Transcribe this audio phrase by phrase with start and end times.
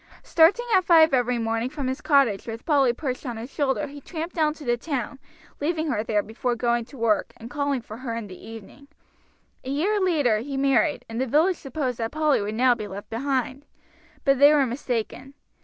[0.23, 4.01] Starting at five every morning from his cottage with Polly perched on his shoulder he
[4.01, 5.19] tramped down to the town,
[5.59, 8.87] leaving her there before going to work, and calling for her in the evening.
[9.63, 13.11] A year later he married, and the village supposed that Polly would now be left
[13.11, 13.63] behind.
[14.25, 15.35] But they were mistaken.